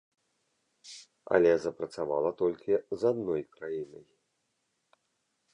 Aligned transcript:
Але 1.35 1.51
запрацавала 1.67 2.31
толькі 2.41 2.73
з 3.03 3.13
адной 3.13 3.41
краінай. 3.57 4.07